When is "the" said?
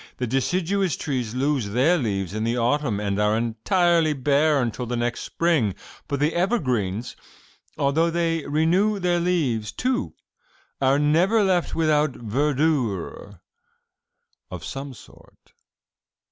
0.17-0.25, 2.43-2.57, 4.87-4.95, 6.19-6.33